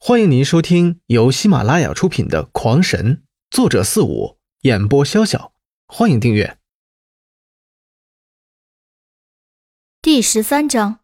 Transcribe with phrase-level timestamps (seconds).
[0.00, 3.16] 欢迎您收听由喜马拉雅出品的《狂神》，
[3.50, 5.50] 作者四五，演播潇潇。
[5.88, 6.56] 欢迎订阅。
[10.00, 11.00] 第十三章，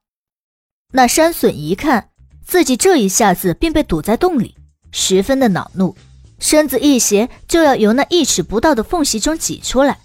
[0.93, 2.13] 那山隼一看
[2.47, 4.55] 自己这一下子便被堵在洞里，
[4.93, 5.97] 十分的恼怒，
[6.39, 9.99] 身子一斜就要由那一尺不到的缝隙中挤出来。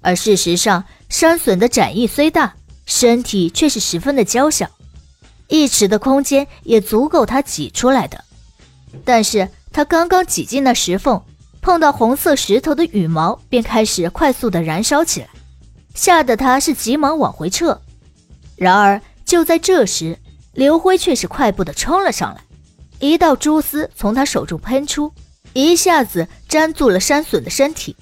[0.00, 2.56] 而事实上，山隼的展翼虽大，
[2.86, 4.70] 身体却是十分的娇小。
[5.48, 8.22] 一尺的空间也足够他挤出来的，
[9.04, 11.22] 但是他刚刚挤进那石缝，
[11.60, 15.28] 碰到红色石头的羽毛便开始快速的燃烧起来，
[15.94, 17.80] 吓得他是急忙往回撤。
[18.56, 20.18] 然而就在这时，
[20.52, 22.42] 刘辉却是快步的冲了上来，
[22.98, 25.12] 一道蛛丝从他手中喷出，
[25.54, 27.96] 一下子粘住了山隼的身体，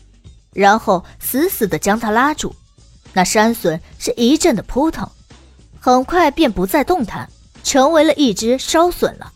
[0.53, 2.55] 然后死死的将他拉住。
[3.13, 5.09] 那山隼是一阵的扑腾，
[5.79, 7.29] 很快便不再动弹。
[7.67, 9.33] 成为了一只烧损了。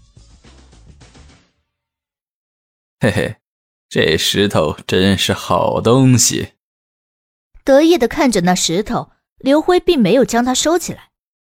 [3.00, 3.36] 嘿嘿，
[3.88, 6.52] 这石头真是好东西。
[7.64, 11.10] 得意的看着那石头，刘辉并没有将它收起来。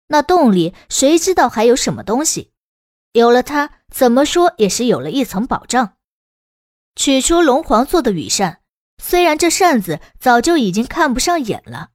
[0.08, 2.50] 那洞里谁知道还有什么东西？
[3.12, 5.94] 有了它，怎么说也是有了一层保障。
[6.96, 8.62] 取出龙皇做的羽扇，
[9.00, 11.90] 虽然这扇子早就已经看不上眼了，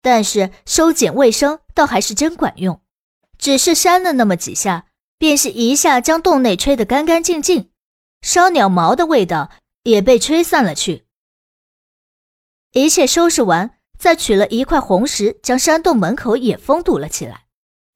[0.00, 2.81] 但是收捡卫生倒还是真管用。
[3.42, 4.86] 只是扇了那么几下，
[5.18, 7.70] 便是一下将洞内吹得干干净净，
[8.20, 9.50] 烧鸟毛的味道
[9.82, 11.06] 也被吹散了去。
[12.70, 17.46] 一切收拾完，再取了一块红石，将山洞门口也封堵了起来，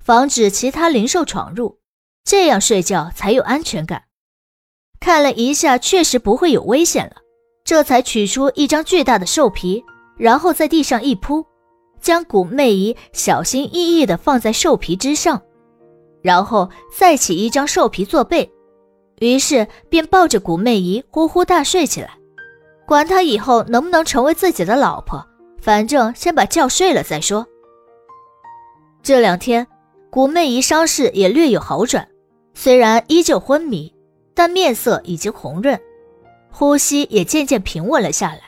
[0.05, 1.79] 防止其他灵兽闯入，
[2.25, 4.07] 这样睡觉才有安全感。
[4.99, 7.19] 看了一下，确实不会有危险了，
[7.65, 9.85] 这才取出一张巨大的兽皮，
[10.19, 11.47] 然后在地上一铺。
[12.07, 15.43] 将古媚仪小心翼翼地放在兽皮之上，
[16.23, 18.49] 然后再起一张兽皮做背，
[19.19, 22.11] 于是便抱着古媚仪呼呼大睡起来。
[22.87, 25.27] 管他以后能不能成为自己的老婆，
[25.61, 27.45] 反正先把觉睡了再说。
[29.03, 29.67] 这两天，
[30.09, 32.07] 古媚仪伤势也略有好转，
[32.55, 33.93] 虽然依旧昏迷，
[34.33, 35.77] 但面色已经红润，
[36.53, 38.43] 呼吸也渐渐平稳了下来，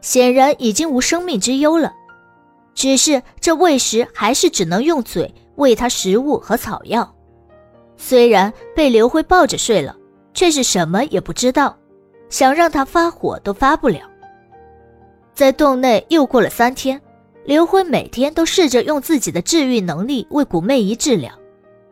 [0.00, 1.94] 显然已经无生命之忧了。
[2.78, 7.12] 只是这喂食还是只能用嘴喂它食物和草药，
[7.96, 9.96] 虽然被刘辉抱着睡了，
[10.32, 11.76] 却是什么也不知道，
[12.28, 14.02] 想让他发火都发不了。
[15.34, 17.00] 在洞内又过了三天，
[17.44, 21.32] 刘辉每天都试着用自己的治愈能力为古媚仪治疗。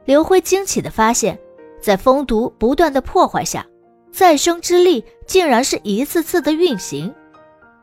[0.04, 1.36] 刘辉惊奇地发现，
[1.80, 3.66] 在蜂毒不断的破坏下，
[4.12, 7.12] 再生之力竟然是一次次的运行。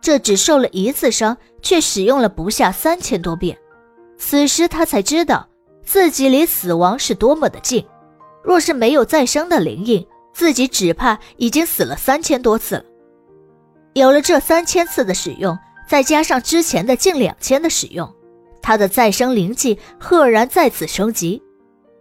[0.03, 3.57] 这只受了一次伤，却使用了不下三千多遍。
[4.17, 5.47] 此时他才知道
[5.85, 7.83] 自己离死亡是多么的近。
[8.43, 12.83] 若是没有再生的灵印，自己只怕已经死了三千多次了。
[13.93, 18.13] 有了这三千次的使用，再加上之前的近两千的使用，
[18.61, 21.41] 他的再生灵气赫然再次升级。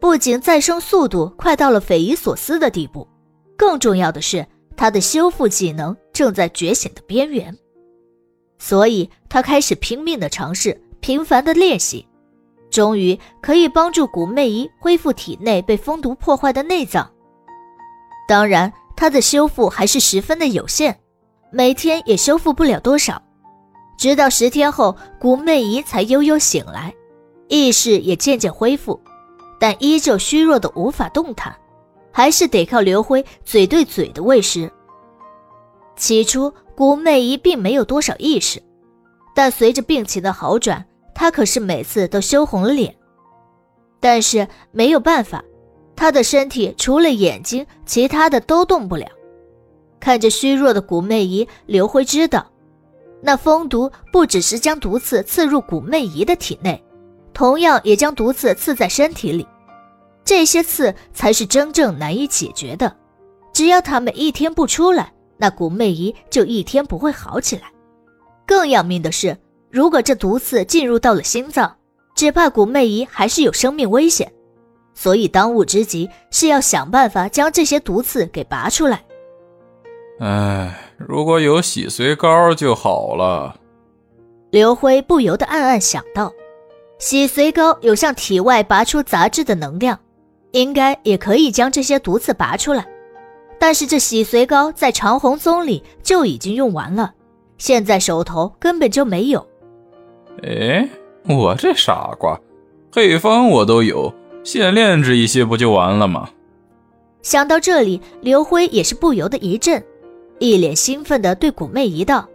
[0.01, 3.07] 不仅再生速度快到了匪夷所思的地步，
[3.57, 4.45] 更重要的是，
[4.77, 7.57] 他的修复技能正在觉醒的边缘。
[8.65, 12.06] 所以，他开始拼命的尝试，频繁的练习，
[12.71, 17.11] 终于可以帮助古媚姨恢复体内被蜂毒破坏的内脏。
[18.28, 20.97] 当然，他的修复还是十分的有限，
[21.51, 23.21] 每天也修复不了多少。
[23.99, 26.95] 直到十天后，古媚姨才悠悠醒来，
[27.49, 29.01] 意识也渐渐恢复，
[29.59, 31.53] 但依旧虚弱的无法动弹，
[32.12, 34.71] 还是得靠刘辉嘴对嘴的喂食。
[35.97, 36.53] 起初。
[36.75, 38.60] 古媚仪并没有多少意识，
[39.34, 42.97] 但随着病情的好转，她可是每次都羞红了脸。
[44.00, 45.44] 但是没有办法，
[45.94, 49.06] 她的身体除了眼睛，其他的都动不了。
[50.00, 52.50] 看着虚弱的古媚仪，刘辉知道，
[53.20, 56.82] 那蜂毒不只是将毒刺刺入古媚仪的体内，
[57.34, 59.47] 同样也将毒刺刺在身体里。
[60.24, 62.97] 这些刺才是真正难以解决的，
[63.53, 65.11] 只要他们一天不出来。
[65.37, 67.65] 那古媚姨就一天不会好起来。
[68.47, 69.37] 更要命的是，
[69.71, 71.77] 如果这毒刺进入到了心脏，
[72.15, 74.31] 只怕古媚姨还是有生命危险。
[74.95, 79.03] 所以当务之急是要想办法将这些毒刺给拔出来。
[80.21, 83.57] 唉，如果有洗髓膏就好了。
[84.51, 86.31] 刘辉不由得暗暗想到，
[86.99, 89.99] 洗髓膏有向体外拔出杂质的能量，
[90.51, 92.87] 应该也可以将这些毒刺拔出来。
[93.62, 97.14] 但是这洗髓膏在长虹宗里就已经用完了，
[97.59, 99.47] 现在手头根本就没有。
[100.42, 100.88] 哎，
[101.28, 102.36] 我这傻瓜，
[102.91, 104.12] 配方我都有，
[104.42, 106.28] 现炼制一些不就完了吗？
[107.22, 109.80] 想到这里，刘辉也是不由得一震，
[110.41, 112.28] 一脸兴奋地对古媚姨道：“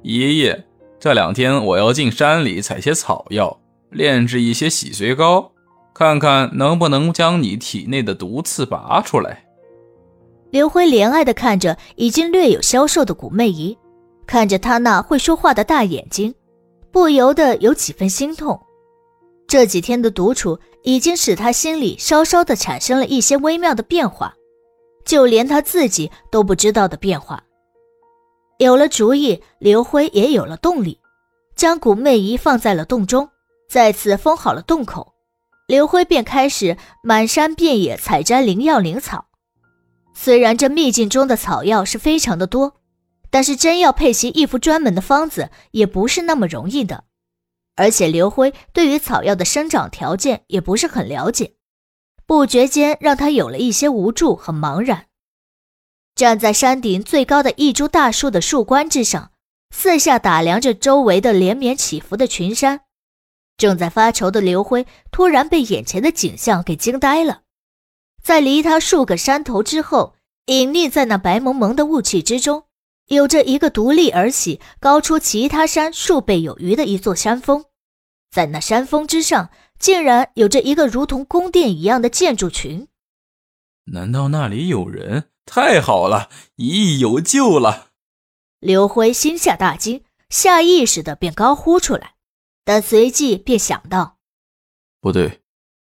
[0.00, 0.64] 爷爷，
[0.98, 3.60] 这两天我要进山里采些草药，
[3.90, 5.52] 炼制一些洗髓膏，
[5.92, 9.44] 看看能不能将你体内的毒刺拔出来。”
[10.50, 13.76] 刘辉怜爱地看着已经略有消瘦的古媚姨，
[14.26, 16.34] 看着她那会说话的大眼睛，
[16.90, 18.58] 不由得有几分心痛。
[19.46, 24.34] 这几天的独处已经使他心里稍稍的产生了一些微妙的变化，
[25.04, 27.42] 就连他自己都不知道的变化。
[28.58, 30.98] 有了主意，刘辉也有了动力，
[31.56, 33.28] 将古媚姨放在了洞中，
[33.70, 35.14] 再次封好了洞口。
[35.66, 39.27] 刘辉便开始满山遍野采摘灵药灵草。
[40.20, 42.74] 虽然这秘境中的草药是非常的多，
[43.30, 47.04] 但是真要配齐一副专门的方子，也不是那么容易的。
[47.76, 51.52] 而且刘辉对于草药的生长条件也不是很了解，
[52.26, 55.06] 不觉间让他有了一些无助和茫然。
[56.16, 59.30] 站在山顶最高的一株大树的树冠之上，
[59.70, 62.80] 四下打量着周围的连绵起伏的群山，
[63.56, 67.42] 正在发愁的刘辉突然被眼前的景象给惊呆了。
[68.22, 70.14] 在离他数个山头之后，
[70.46, 72.64] 隐匿在那白蒙蒙的雾气之中。
[73.06, 77.64] 有着一个独立而起、高出其他山数倍有余的一座山峰，
[78.30, 79.48] 在那山峰之上，
[79.78, 82.86] 竟然有着一个如同宫殿一样的建筑群。
[83.92, 85.30] 难道那里有人？
[85.46, 87.88] 太好了，一有救了！
[88.60, 92.16] 刘辉心下大惊，下意识的便高呼出来，
[92.62, 94.18] 但随即便想到：
[95.00, 95.40] 不对，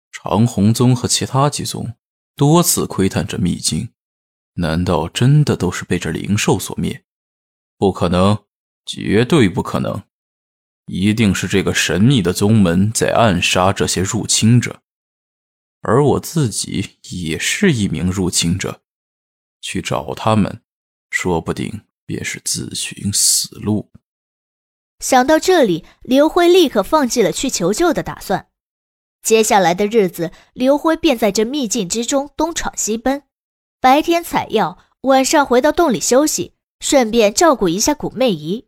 [0.10, 1.96] 长虹宗和其他几宗
[2.38, 3.90] 多次窥探这秘境，
[4.54, 7.04] 难道真的都是被这灵兽所灭？
[7.80, 8.46] 不可能，
[8.86, 10.04] 绝对不可能！
[10.86, 14.84] 一定是这个神秘的宗门在暗杀这些入侵者，
[15.82, 18.84] 而我自己也是一名入侵者，
[19.60, 20.62] 去找他们，
[21.10, 23.92] 说不定便是自寻死路。
[25.00, 28.48] 想到这里，刘辉立刻放弃了去求救的打算。
[29.22, 33.24] 接下来的日子，刘辉便在这秘境之中东闯西奔，
[33.80, 36.54] 白天采药，晚上回到洞里休息。
[36.80, 38.68] 顺便照顾一下古媚姨，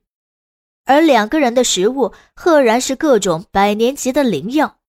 [0.86, 4.80] 而两个人的食物赫然是各种百年级的灵药。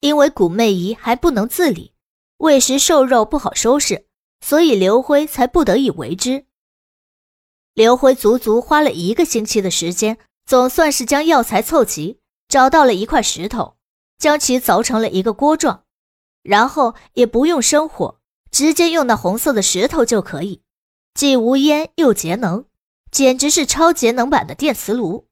[0.00, 1.94] 因为古媚姨还不能自理，
[2.36, 4.06] 喂食瘦肉不好收拾，
[4.44, 6.44] 所以刘辉才不得已为之。
[7.72, 13.76] 刘辉足足花了一个星期的时间，总算是将药材凑齐，找到了一块石头，
[14.22, 15.82] 将其凿成了一个锅状，
[16.44, 18.20] 然后也不用生火，
[18.52, 20.62] 直接用那红色的石头就可以。
[21.12, 22.64] 既无烟又节能，
[23.10, 25.26] 简直是超节能版的电磁炉。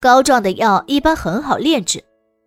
[0.00, 2.02] 膏状的药一般很好炼制，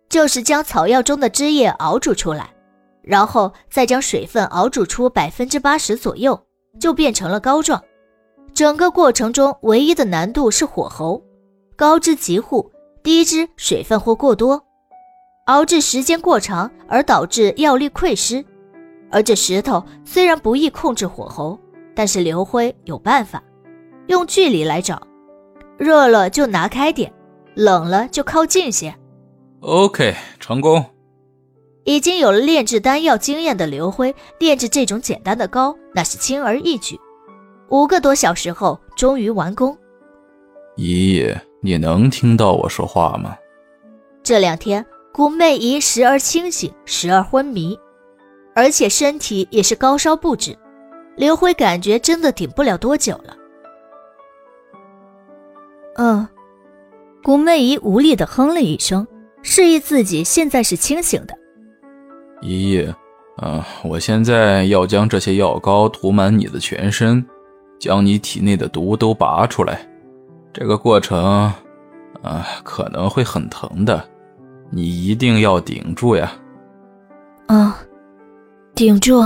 [0.08, 2.52] 就是将草药中的汁液熬煮出来，
[3.00, 6.44] 然后再将水分熬煮出百分之八十左右，
[6.80, 7.80] 就变成了膏状。
[8.52, 11.22] 整个过程中唯一的难度是火候，
[11.76, 12.68] 高之极糊，
[13.04, 14.65] 低之水分或过多，
[15.46, 18.44] 熬制时间过长而导致药力溃失。
[19.10, 21.58] 而这石头虽然不易控制火候。
[21.98, 23.42] 但是刘辉有办法，
[24.08, 25.00] 用距离来找，
[25.78, 27.10] 热了就拿开点，
[27.54, 28.94] 冷了就靠近些。
[29.60, 30.84] OK，成功。
[31.84, 37.00] 已经有了炼制丹药经验的刘辉，炼制这种简单的膏那是轻而易举。
[37.70, 39.74] 五个多小时后，终于完工。
[40.76, 43.34] 爷爷，你能听到我说话吗？
[44.22, 44.84] 这两天，
[45.16, 47.78] 古媚姨时而清醒，时而昏迷，
[48.54, 50.54] 而且身体也是高烧不止。
[51.16, 53.34] 刘辉感觉真的顶不了多久了。
[55.96, 56.28] 嗯，
[57.24, 59.06] 古媚姨无力的哼了一声，
[59.40, 61.34] 示意自己现在是清醒的。
[62.42, 62.94] 爷爷，
[63.40, 67.24] 嗯，我现在要将这些药膏涂满你的全身，
[67.80, 69.88] 将你体内的毒都拔出来。
[70.52, 71.50] 这个过程，
[72.20, 74.06] 啊，可能会很疼的，
[74.70, 76.32] 你一定要顶住呀。
[77.46, 77.78] 啊，
[78.74, 79.24] 顶住。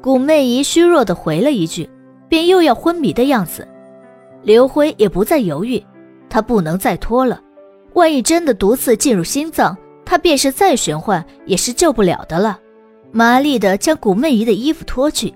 [0.00, 1.88] 古媚姨虚弱的回了一句，
[2.28, 3.66] 便又要昏迷的样子。
[4.42, 5.84] 刘辉也不再犹豫，
[6.30, 7.40] 他不能再拖了。
[7.94, 12.58] 万一真的毒刺进入心脏，他便是再玄幻也是救不了的了。
[13.10, 15.34] 麻利的将古媚姨的衣服脱去，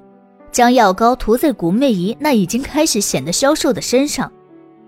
[0.51, 4.31] 将药膏涂在古媚姨那已经开始显得消瘦的身上。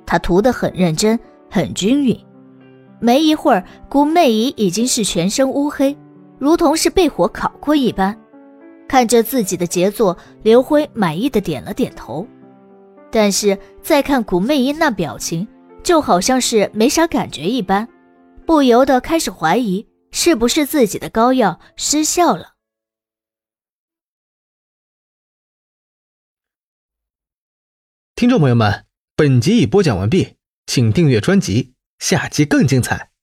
[0.06, 1.18] 他涂得很认真，
[1.50, 2.16] 很均匀。
[3.00, 5.96] 没一会儿，古媚姨已经是全身乌黑，
[6.38, 8.18] 如同是被火烤过一般。
[8.88, 12.26] 看着自己的杰作，刘辉满意的点了点头。
[13.10, 15.46] 但是再看古媚姨那表情，
[15.82, 17.88] 就好像是没啥感觉一般，
[18.46, 22.54] 不由得开始怀疑是不是自己的膏药失效了。
[28.16, 30.36] 听众朋友们，本集已播讲完毕，
[30.66, 31.73] 请订阅专辑。
[31.98, 33.13] 下集更精彩。